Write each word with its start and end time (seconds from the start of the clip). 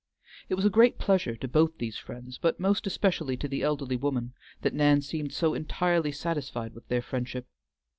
It 0.49 0.55
was 0.55 0.65
a 0.65 0.71
great 0.71 0.97
pleasure 0.97 1.35
to 1.35 1.47
both 1.47 1.77
these 1.77 1.99
friends, 1.99 2.39
but 2.39 2.59
most 2.59 2.87
especially 2.87 3.37
to 3.37 3.47
the 3.47 3.61
elderly 3.61 3.97
woman, 3.97 4.33
that 4.63 4.73
Nan 4.73 5.01
seemed 5.01 5.31
so 5.31 5.53
entirely 5.53 6.11
satisfied 6.11 6.73
with 6.73 6.87
their 6.87 7.03
friendship. 7.03 7.45